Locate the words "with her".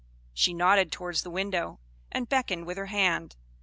2.65-2.87